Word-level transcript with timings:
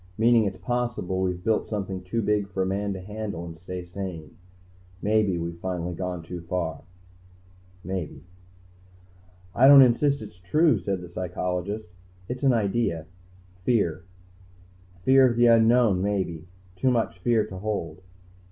Meaning 0.17 0.45
it's 0.45 0.57
possible 0.57 1.21
we've 1.21 1.43
built 1.43 1.69
something 1.69 2.01
too 2.01 2.23
big 2.23 2.49
for 2.49 2.63
a 2.63 2.65
man 2.65 2.91
to 2.93 3.01
handle 3.01 3.45
and 3.45 3.55
stay 3.55 3.83
sane. 3.83 4.35
Maybe 4.99 5.37
we've 5.37 5.59
finally 5.59 5.93
gone 5.93 6.23
too 6.23 6.41
far." 6.41 6.81
"Maybe." 7.83 8.23
"I 9.53 9.67
don't 9.67 9.83
insist 9.83 10.23
it's 10.23 10.39
true," 10.39 10.79
said 10.79 11.01
the 11.01 11.07
psychologist. 11.07 11.91
"It's 12.27 12.41
an 12.41 12.51
idea. 12.51 13.05
Fear. 13.57 14.03
Fear 15.03 15.27
of 15.29 15.35
the 15.35 15.45
unknown, 15.45 16.01
maybe. 16.01 16.47
Too 16.75 16.89
much 16.89 17.19
fear 17.19 17.45
to 17.45 17.57
hold." 17.59 18.01